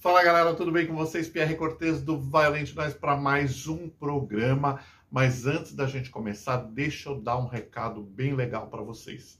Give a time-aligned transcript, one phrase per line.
[0.00, 1.28] Fala galera, tudo bem com vocês?
[1.28, 4.80] Pierre Cortes do Violent Nós para mais um programa.
[5.10, 9.38] Mas antes da gente começar, deixa eu dar um recado bem legal para vocês.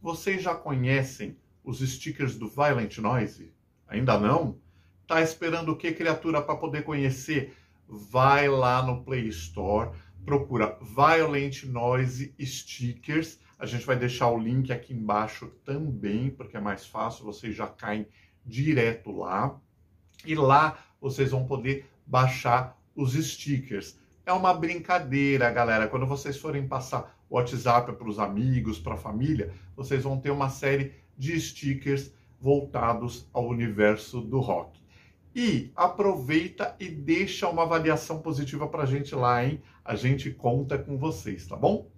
[0.00, 3.52] Vocês já conhecem os stickers do Violent Noise?
[3.88, 4.60] Ainda não?
[5.08, 7.56] Tá esperando o que, criatura, para poder conhecer?
[7.88, 9.90] Vai lá no Play Store,
[10.24, 13.40] procura Violent Noise Stickers.
[13.58, 17.66] A gente vai deixar o link aqui embaixo também, porque é mais fácil, vocês já
[17.66, 18.06] caem
[18.44, 19.60] direto lá
[20.26, 23.98] e lá vocês vão poder baixar os stickers.
[24.24, 25.86] É uma brincadeira, galera.
[25.86, 30.30] Quando vocês forem passar o WhatsApp para os amigos, para a família, vocês vão ter
[30.30, 34.80] uma série de stickers voltados ao universo do rock.
[35.34, 39.62] E aproveita e deixa uma avaliação positiva para a gente lá, hein?
[39.84, 41.90] A gente conta com vocês, tá bom?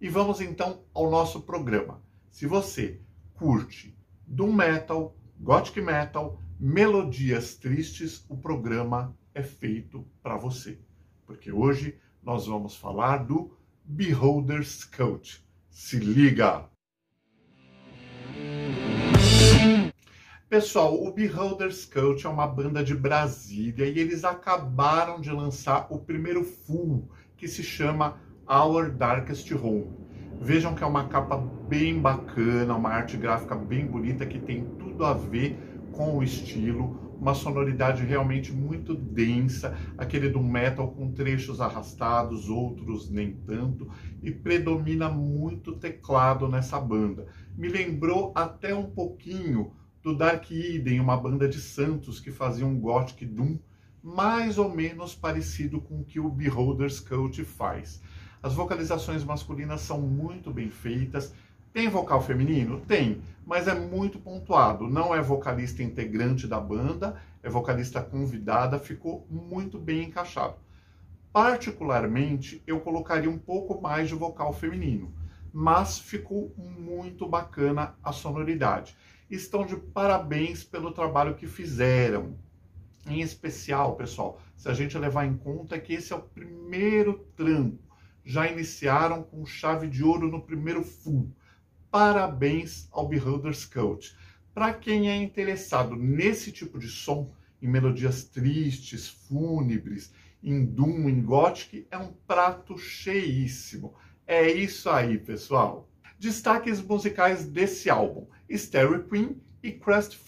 [0.00, 2.02] E vamos então ao nosso programa.
[2.30, 3.00] Se você
[3.34, 3.96] curte
[4.26, 10.78] Doom Metal, Gothic Metal, melodias tristes, o programa é feito para você.
[11.26, 15.44] Porque hoje nós vamos falar do Beholder's Cult.
[15.68, 16.64] Se liga!
[20.48, 25.98] Pessoal, o Beholder's Cult é uma banda de Brasília e eles acabaram de lançar o
[25.98, 29.90] primeiro full, que se chama Our Darkest Home.
[30.40, 35.04] Vejam que é uma capa bem bacana, uma arte gráfica bem bonita que tem tudo
[35.04, 35.58] a ver
[35.96, 43.08] com o estilo, uma sonoridade realmente muito densa, aquele do metal com trechos arrastados, outros
[43.08, 43.90] nem tanto,
[44.22, 47.26] e predomina muito teclado nessa banda.
[47.56, 49.72] Me lembrou até um pouquinho
[50.02, 53.58] do Dark Eden, uma banda de Santos que fazia um gothic doom
[54.02, 58.00] mais ou menos parecido com o que o Beholder's Cult faz.
[58.40, 61.34] As vocalizações masculinas são muito bem feitas,
[61.76, 62.80] tem vocal feminino?
[62.80, 64.88] Tem, mas é muito pontuado.
[64.88, 70.54] Não é vocalista integrante da banda, é vocalista convidada, ficou muito bem encaixado.
[71.30, 75.14] Particularmente, eu colocaria um pouco mais de vocal feminino,
[75.52, 78.96] mas ficou muito bacana a sonoridade.
[79.28, 82.38] Estão de parabéns pelo trabalho que fizeram.
[83.06, 87.84] Em especial, pessoal, se a gente levar em conta que esse é o primeiro trampo,
[88.24, 91.30] já iniciaram com chave de ouro no primeiro full
[91.90, 94.16] parabéns ao Beholder's Cult.
[94.54, 97.30] Para quem é interessado nesse tipo de som,
[97.60, 103.94] em melodias tristes, fúnebres, em Doom, em Gothic, é um prato cheíssimo.
[104.26, 105.88] É isso aí, pessoal.
[106.18, 110.18] Destaques musicais desse álbum: Stereo Queen e Crest.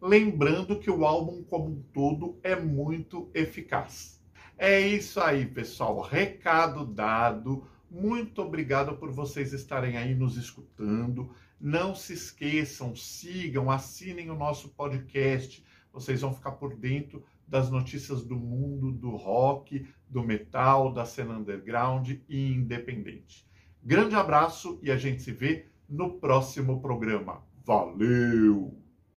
[0.00, 4.20] Lembrando que o álbum como um todo é muito eficaz.
[4.56, 6.00] É isso aí, pessoal.
[6.00, 7.66] Recado dado.
[7.96, 11.30] Muito obrigado por vocês estarem aí nos escutando.
[11.58, 15.64] Não se esqueçam, sigam, assinem o nosso podcast.
[15.90, 21.38] Vocês vão ficar por dentro das notícias do mundo do rock, do metal, da cena
[21.38, 23.48] underground e independente.
[23.82, 27.42] Grande abraço e a gente se vê no próximo programa.
[27.64, 28.85] Valeu!